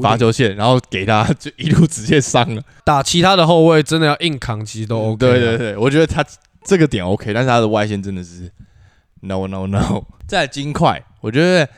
[0.00, 2.62] 罚球线，然后给他就一路直接上了。
[2.84, 5.30] 打其他的后卫真的要硬扛，其实都 OK 啊。
[5.30, 6.24] 对对对，我觉得他
[6.64, 8.50] 这个点 OK，但是他的外线真的是
[9.24, 10.04] no no no。
[10.26, 11.68] 再金块，我觉得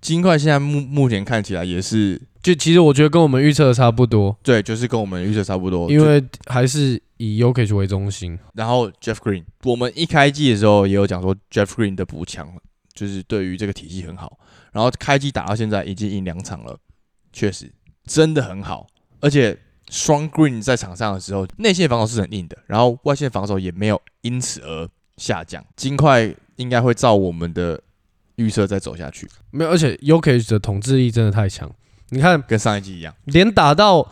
[0.00, 8.38] 金块现在目目前看起来也是就其实我觉得跟我们预测的差不多，对，就是跟我们预测差不多，因为还是以 Yokich 为中心。
[8.54, 12.52] 然后 Jeff Green，我们一开季的时候也有讲说 Jeff Green 的补强，
[12.92, 14.38] 就是对于这个体系很好。
[14.72, 16.76] 然后开机打到现在已经赢两场了，
[17.32, 17.72] 确实
[18.04, 18.86] 真的很好。
[19.20, 19.56] 而且
[19.88, 25.64] 双 Green 在场上的时候，内线防守是很硬的，然后外线防守也没有因此而下降。
[25.76, 27.80] 金块应该会照我们的
[28.36, 31.70] 预测再走下去，没有，而且 Yokich 的统治力真的太强。
[32.10, 33.14] 你看，跟上一季一样。
[33.24, 34.06] 连打到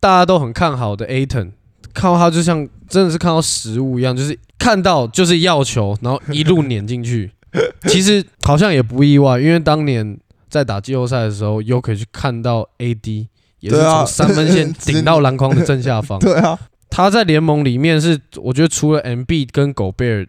[0.00, 1.52] 大家都很看好的 Aton，
[1.92, 7.30] 看到他就像真的是看到食物一样，就是看到就是要球，然后一路碾进去。
[7.86, 13.28] 其实好像也不意外，因为当年在打季后赛的时候 k i 去看到 AD
[13.60, 16.18] 也是从三分线顶到篮筐的正下方。
[16.20, 16.58] 对啊，
[16.90, 20.26] 他在联盟里面是，我觉得除了 MB 跟狗贝尔，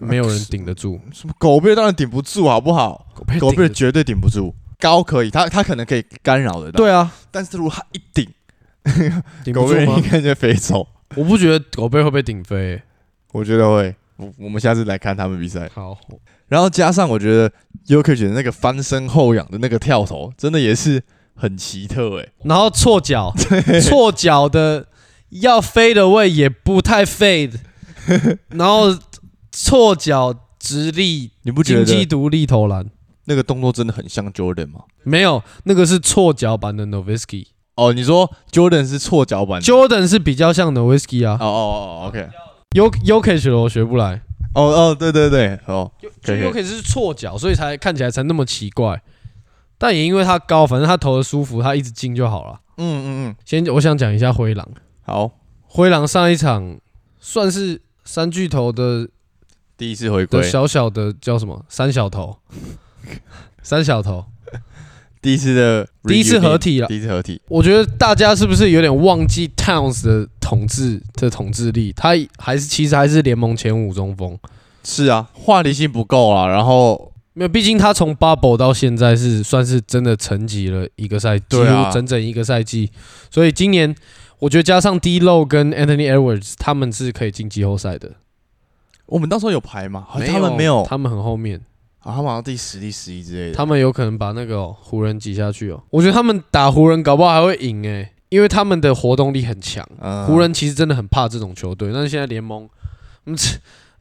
[0.08, 1.00] 没有人顶得住。
[1.12, 3.06] 什么狗贝当然顶不住，好不好？
[3.14, 4.54] 狗贝狗贝顶得住绝对顶不住。
[4.78, 8.26] 高可以，他他可能可以干扰得到，对啊，但是如果他一顶，
[9.44, 10.02] 顶不住吗狗贝应？
[10.10, 10.86] 该就飞走。
[11.16, 12.82] 我不觉得狗贝会被顶飞欸、
[13.32, 13.94] 我觉得会。
[14.16, 15.96] 我我们下次来看他们比赛，好，
[16.48, 17.50] 然后加上我觉得
[17.86, 21.02] u k 的那个翻身后仰的那个跳投，真的也是
[21.34, 23.32] 很奇特诶、然后错脚，
[23.82, 24.86] 错脚的
[25.30, 27.54] 要飞的位也不太 fade，
[28.50, 28.94] 然后
[29.50, 32.86] 错脚直立你不觉金鸡得独立投篮，
[33.24, 34.80] 那个动作真的很像 Jordan 吗？
[35.02, 37.46] 没有那个是错脚版的是错脚版
[38.54, 40.08] Jordan 是错脚版的？
[40.08, 41.38] 是比较像 Novisky 啊。
[41.40, 44.22] 哦哦哦，OK，，U Yokich 我学不来。
[44.54, 45.90] 哦哦，对对对，哦，
[46.22, 49.00] 可以可以，Yokich 是错脚，所以才看起来才那么奇怪。
[49.78, 52.60] 但也因为他高，反正他投的舒服，他一直进就好了。
[52.76, 54.68] 嗯嗯嗯，先我想讲一下灰狼，
[55.02, 55.30] 好，
[55.66, 56.78] 灰狼上一场
[57.18, 59.08] 算是三巨头的
[59.80, 62.36] 第一次回的归，小小的叫什么三小头，
[63.64, 64.26] 三小头，
[65.22, 66.86] 第一次的第一次合体了。
[66.86, 71.94] 第一次合体，我觉得大家是不是有点忘记 Towns 的统治的统治力？
[71.94, 74.38] 他还是其实还是联盟前五中锋，
[74.84, 82.90] 是啊，话题性不够啊，然后没有，毕竟他从 Bubble 到现在是算是真的沉寂了一个赛，几对啊乎整整一个赛季。
[83.30, 83.96] 所以今年
[84.40, 88.10] 我觉得加上 D Low 跟 Anthony Edwards，他们是可以进季后赛的。
[89.10, 90.06] 我们到时候有排吗？
[90.08, 91.60] 好像他们没有，他们很后面，
[91.98, 93.54] 啊，他们好像第十、第十一之类的。
[93.54, 95.82] 他们有可能把那个哦湖、人挤下去哦。
[95.90, 99.86] 我觉得他们打湖人搞不好还会赢诶，因为他们的活动力很强。
[100.00, 102.68] 嗯湖人其实真的很怕这种球队，但是现在联盟，
[103.26, 103.36] 嗯，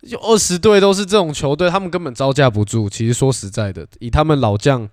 [0.08, 2.88] 就二十队都是这种球队，他们根本招架不住。
[2.88, 4.88] 其实说实在的，以他们老将，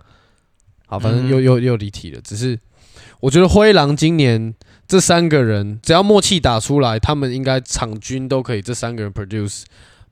[0.87, 2.21] 好，反正嗯又又又离题了。
[2.23, 2.59] 只是
[3.21, 4.55] 我觉得灰狼今年
[4.89, 9.63] 这三个人，只要默契打出来，他们应该场均都可以这三个人 produce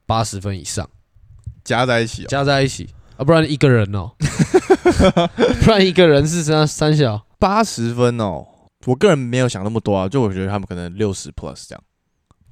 [0.06, 0.88] 八十分以上，
[1.64, 2.88] 加在一起、哦，加在一起。
[3.16, 4.10] 啊，不然一个人哦，
[5.62, 7.26] 不然一个人是三三小。
[7.38, 8.46] 八十分哦。
[8.86, 11.82] 我个人没有想那么多啊，就我觉得他们可能六十 plus 这样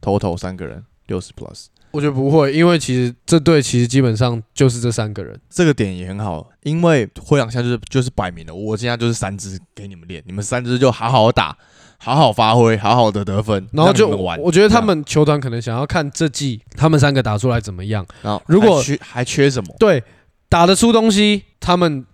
[0.00, 5.38] ，total 三个人六十 plus，我觉得不会，因为其实这队其实基本上就是这三个人。
[5.50, 11.54] 这个点也很好，因为灰狼现在就是就是摆明了，我现在就是三支给你们练，你们三支就好好打，
[12.02, 14.08] 好好发挥，好好的得分，然后就。
[14.08, 18.04] 我觉得他，们球团可能想要看这季他们三个打出来怎么样。
[18.22, 19.74] 然后如果还缺还缺什么？
[19.78, 20.02] 对，
[20.48, 22.04] 打得出东西，他们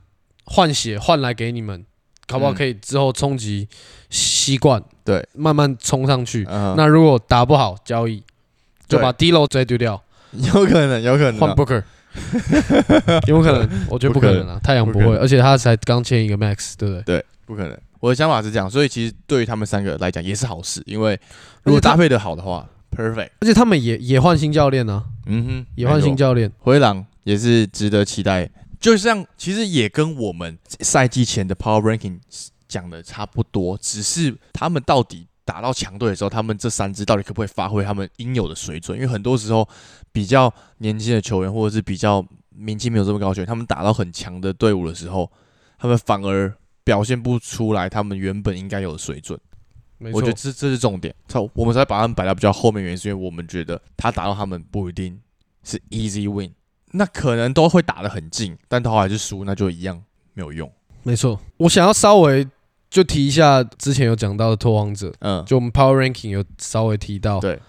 [0.44, 1.86] 换血换来给你们，
[2.26, 3.66] 搞不好嗯可以之后冲击
[4.10, 6.46] 习惯，对，慢慢冲上去。
[6.50, 8.22] 嗯，那如果打不好，交易
[8.86, 11.82] 就把低楼直接丢掉，有可能，有可能换啊、Booker。
[13.28, 13.68] 有可能？
[13.88, 17.02] 我觉得不可能啊，太阳不会，不而且他才刚签一个 Max，对不对？
[17.02, 17.78] 对，不可能。
[18.00, 21.18] 我的想法是这样，所以其实对于他们三个来讲也是好事，因为
[21.64, 23.30] 如果搭配的好的话，perfect。
[23.40, 26.52] 而且他们也也换新教练啊，嗯哼，也换新教教练。
[26.58, 28.50] 灰狼也是值得期待。
[28.80, 32.20] 就像其实也跟我们赛季前的 Power Ranking
[32.68, 38.96] 讲的差不多，只是他们到底打到强队的时候，他们这三支到底可不可以发挥他们应有的水准？
[38.96, 39.68] 因为很多时候
[40.12, 45.28] 比较年轻的球员，或者是比较名气没有这么高的球员，他们打到很强的队伍的时候，
[45.76, 46.54] 他们反而
[46.88, 49.38] 表现不出来他们原本应该有的水准。
[50.10, 55.20] 我觉得，这这是重点，操，我们才把他们摆到比较后面，原因是因为我们觉得他打到他们不一定
[55.62, 56.50] 是 easy win，
[56.92, 60.72] 那可能都会打得很近，但他还是输，那就一样没有用。
[61.02, 61.38] 没错。
[61.58, 62.48] 我想要稍微
[62.88, 67.60] 就提一下之前有讲到的拓荒者，嗯，就我们 Power Ranking 有稍微提到，对，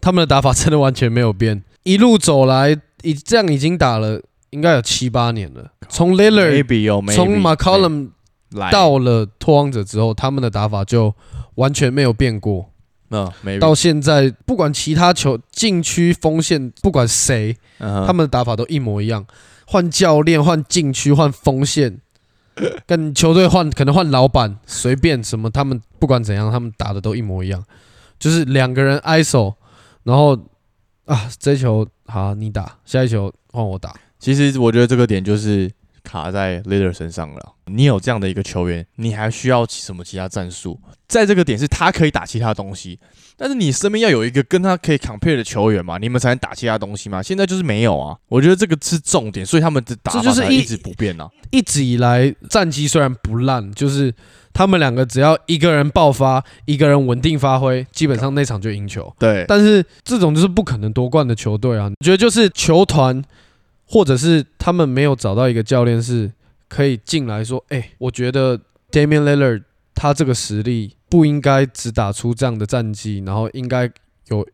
[0.00, 5.70] 他们的打法真的完全没有变，一路走来，已这样已经打了应该有七八年了。
[5.88, 8.10] 从 Lillard maybe 哦，maybe，从 McCollum
[8.50, 11.14] 来到了拓荒者之后，他们的打法就
[11.56, 12.70] 完全没有变过。
[13.10, 19.26] 嗯，maybe 到现在，不管其他球禁区锋线，不管谁，他们的打法都一模一样。
[19.66, 22.00] 换教练，换禁区，换锋线，
[22.86, 27.64] 跟球队换，可能换老板，随便什么，他们不管怎样，他们打的都一模一样。
[28.18, 29.54] 就是两个人挨手，
[30.02, 30.36] 然后
[31.04, 33.94] 啊，这一球好你打，下一球换我打。
[34.18, 35.70] 其实我觉得这个点就是
[36.08, 37.54] 卡在 leader 身上了。
[37.66, 40.80] 你有这样的一个球员，你还需要什么其他战术？
[41.06, 42.98] 在这个点是他可以打其他东西，
[43.36, 47.22] 但是你身边要有一个跟他可以 compare 的球员嘛，你们才能打其他东西嘛。
[47.22, 51.28] 现在就是没有啊，我觉得这个是重点，所以他们的打法这就是一才一直不变啊。
[51.50, 54.14] 一直以来战绩虽然不烂，就是
[54.52, 59.14] 他们两个只要一个人爆发，一个人稳定发挥，基本上那场就赢球。
[59.18, 61.84] 对，但是这种就是不可能夺冠的球队啊！
[62.00, 63.22] 我觉得就是球团，
[63.86, 66.30] 或者是他们没有找到一个教练是
[66.68, 68.60] 可以进来说，哎、我觉得
[68.92, 69.62] Damian Lillard
[69.94, 73.90] 他这个实力不应该只打出这样的战绩，然后应该
[74.26, 74.46] 有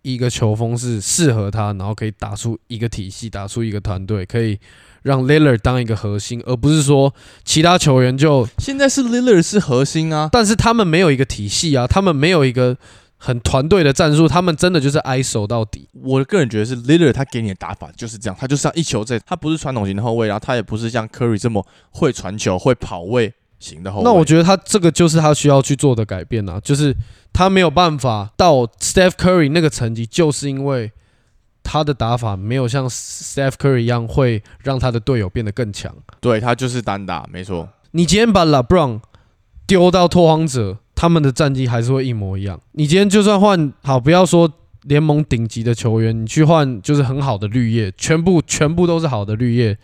[0.00, 4.58] 一个球风是适合他，然后可以打出一个体系，打出一个团队，可以
[5.02, 7.12] 让 Lillard 当一个核心，而不是说
[7.44, 12.78] 其他球员就现在是 Lillard 是核心啊，但是他们没有一个体系啊，他们没有一个
[13.24, 15.88] 很团队的战术，他们真的就是挨守到底。
[16.02, 24.04] 我个人觉得是 Lillard 他给你的打法就是这样，他就是要一球在，他不是传统型的后卫，然后他也不是像 Curry 这么会传球、会跑位型的后卫。
[24.04, 26.96] 那我觉得他这个就是他需要去做的改变啊，就是
[27.32, 30.90] 他没有办法到 Steph Curry 那个层级，就是因为
[31.62, 35.94] 他的打法没有像 Steph Curry 一样会让他的队友变得更强。
[36.20, 37.68] 对他就是单打，没错。
[37.92, 39.00] 你今天把 LeBron
[39.64, 42.60] 丢到拓荒者，他们的战绩还是会一模一样。
[42.74, 44.48] 你今天就算换好，不要说
[44.82, 49.76] 联盟顶级的球员，你去换就是很好的绿叶，全部全部都是好的绿叶，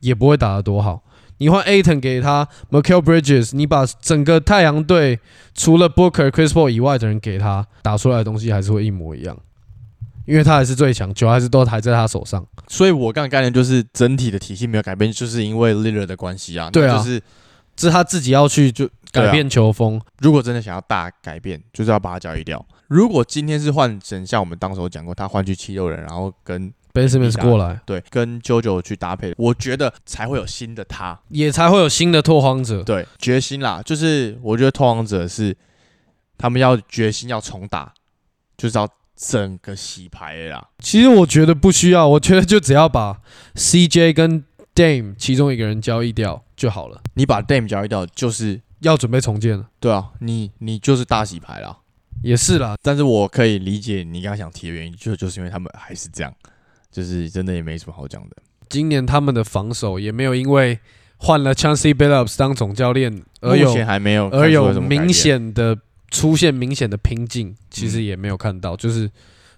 [0.00, 1.02] 也不会打得多好。
[1.36, 5.20] 你换 Aton 给他 Michael Bridges，你把整个太阳队
[5.54, 9.38] 除了 Booker、Chris Paul 以外的人给他打出来的东西还是会一模一样，
[10.24, 12.42] 因为他还是最强，球还是都还在他手上。
[12.66, 16.70] 所以我刚刚概念就是整体的体系没有改变，就是因为 Lillard 的关系啊。
[16.70, 17.20] 对啊就是
[17.76, 20.00] 这是他自己要去就改变球风。
[20.18, 22.64] 如果真的想要大改变，就是要把他交易掉。
[22.88, 31.18] 如果今天是换成像我们当时有讲过，他换去七六人，然后跟 Ben Simmons 过来，对跟 JoJo 去搭配，我觉得才会有新的他。
[31.28, 32.82] 也才会有新的拓荒者。
[32.82, 35.56] 对，决心啦，就是我觉得拓荒者是
[36.36, 37.94] 他们要决心要重打，
[38.58, 38.86] 就是要
[39.16, 40.68] 整个洗牌了啦。
[40.80, 43.22] 其实我觉得不需要，我觉得就只要把
[43.54, 44.44] CJ 跟
[44.74, 47.00] Dame 其中一个人交易掉就好了。
[47.14, 51.78] 你把 Dame 交易掉，就是要准备重建了，对啊，你你就是大洗牌啦。
[52.22, 52.76] 也是啦。
[52.82, 56.32] 但是我可以理解你刚刚想提的原因，就就是因为他们还是这样，
[56.90, 58.36] 就是真的也没什么好讲的。
[58.68, 60.78] 今年他们的防守也没有因为
[61.16, 65.76] 换了 Chancey Billups 当总教练而有目前还没有而有明显的
[66.10, 69.10] 出现明显的瓶颈，其实也没有看到，就是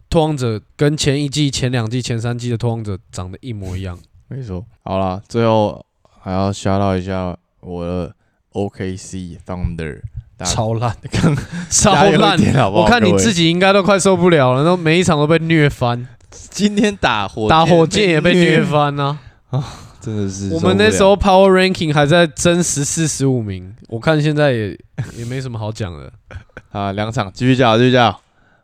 [0.09, 3.99] 拓荒者跟前一季、前两季、前三季的拓荒者长得一模一样。
[4.29, 4.65] 没错。
[4.83, 5.85] 好了，最后
[6.21, 8.15] 还要 shout out 一下我的
[8.55, 10.01] OKC Thunder，
[10.45, 11.37] 超烂， 刚
[11.69, 12.39] 超烂！
[12.39, 12.83] 点好不好？
[12.85, 19.19] 我看你自己应该都快受不了了，然后每一场都被虐翻，今天打火打火箭也被虐虐，翻啊！
[20.01, 24.79] 真的是我们那时候 Power Ranking 还在争十四、十五名，我看现在也
[25.17, 26.13] 也没什么好讲的。
[26.73, 28.21] 啊，两场继续叫，继续叫。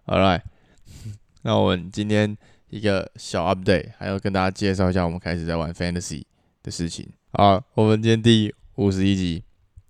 [0.06, 0.42] All right，
[1.42, 2.36] 那我们今天
[2.68, 6.24] 一个小 update，还要跟大家介绍一下我们开始在玩 Fantasy
[6.62, 7.08] 的事情。
[7.32, 9.42] 好，我们今天第五十一集，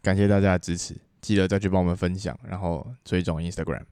[0.03, 3.83] 感谢大家的支持，记得再去帮我们分享，然后追踪 Instagram。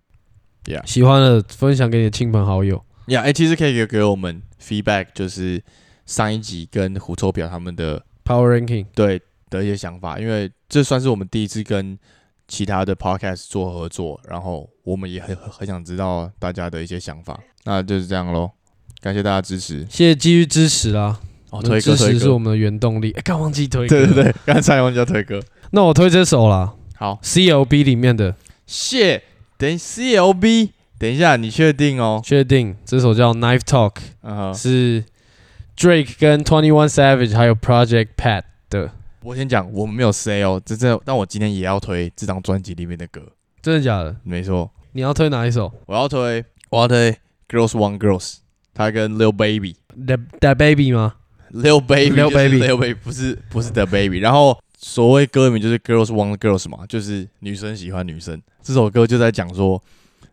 [0.85, 2.85] 喜欢的分享给你的亲朋好友。
[3.07, 5.63] ，Yeah，哎，其实可以给给我们 feedback，就是
[6.05, 11.99] 上一集跟胡臭表他们的 Power Ranking 对的一些想法，因为这算是我们第一次跟
[12.47, 18.51] 其他的 podcast 做合作，然后我们也很很很想知道大家的一些想法，那就是这样喽，
[19.01, 19.87] 感谢大家支持。
[19.89, 21.19] 谢谢继续支持啦，
[21.51, 23.13] 哦，推歌推歌，支持是我们的原动力。
[23.13, 25.41] 哎，刚忘记推歌，对对对，刚才忘记要推歌。
[25.71, 28.35] 那我推这首啦好，，CLB 里面的，
[28.67, 29.23] 谢，
[29.57, 32.21] 等 CLB，等一下，你确定哦？
[32.25, 33.93] 确定这首叫 Knife Talk，
[34.23, 35.05] 嗯哼，是
[35.77, 38.91] Drake 跟 Twenty One Savage 还有 Project Pat 的，
[39.23, 43.23] 我先讲，我们没有 say 哦，这这，但我今天也要推这张专辑里面的歌，
[43.63, 44.17] 真的假的？
[44.25, 47.13] 没错，你要推哪一首我要推，我要推
[47.49, 48.39] Girls One Girls，
[48.75, 49.77] 他跟 Lil Baby。
[50.07, 51.15] ？That That Baby 吗？
[51.53, 58.41] Lil Baby，Lil Baby Lil Baby 不是不是 The Baby，然后所谓歌名就是 Girls Want Girls 嘛，就是女生喜欢女生。
[58.63, 59.83] 这首歌就在讲说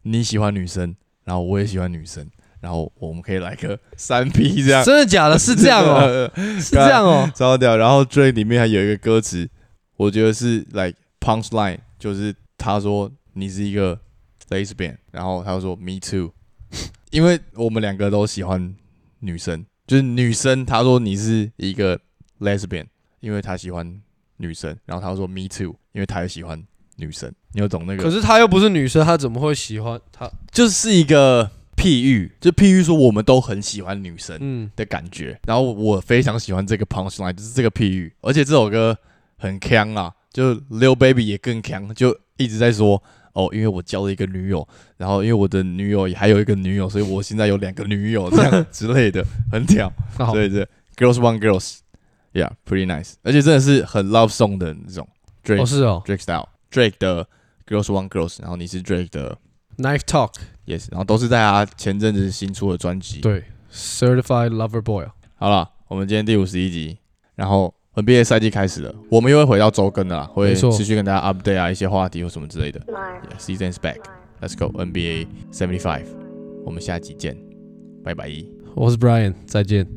[0.04, 2.28] 你喜欢女生，然后我也喜欢女生，
[2.60, 5.40] 然后我们可以来个三 P 这样，真的假的？
[5.40, 7.32] 是这样哦，哦，是这样哦。
[7.34, 7.78] 超屌。
[7.78, 9.50] 然后 Drake 里面还有一个歌词，
[9.98, 14.00] 我觉得是 like punch line，就是他说你是一个
[14.50, 16.32] lesbian，然后他又说 me too，
[17.12, 18.76] 因为我们两个都喜欢
[19.20, 22.00] 女生，就是女生，她说你是一个
[22.40, 22.86] lesbian，
[23.20, 24.02] 因为她喜欢
[24.38, 26.62] 女生，然后她说 me too，因为她也喜欢
[26.98, 28.04] 女生，你有懂那个？
[28.04, 30.30] 可是她又不是女生，她怎么会喜欢她？
[30.52, 35.40] 就是一个譬喻，就譬喻说我们都很喜欢女生，嗯，的感觉。
[35.46, 38.98] 然后我非常喜欢这个 punch line，就是这个譬喻，而且这首歌
[39.38, 43.02] 很强啊，就 Lil Baby 也更强，就一直在说
[43.36, 44.66] 哦，因为我交了一个女友，
[44.98, 49.92] 然后因为我的女友也还有一个女友，所以我现在有两个女友这样之类的，很屌。
[50.18, 50.64] 好所以这
[50.96, 55.06] Girls Want Girls，yeah，pretty nice，而且真的是很 love song 的那种
[55.44, 57.28] Drake、哦是哦 Drake style，Drake 的
[57.68, 59.38] Girls Want Girls，然后你是 Drake 的
[59.78, 63.20] ，Knife Talk，Yes，然后都是在他前阵子新出的专辑。
[63.20, 66.98] 对，Certified Lover Boy，好了，我们今天第五十一集，
[67.36, 72.80] 然后 NBA 赛季开始了，我们又会回到周更的啦，会持续跟大家 update 啊一些话题或什么之类的。
[72.82, 76.06] Yeah, season's back，Let's go NBA seventy five，
[76.66, 77.38] 我们下集见，
[78.04, 78.30] 拜拜。
[78.76, 79.88] 我是 Brian，再见。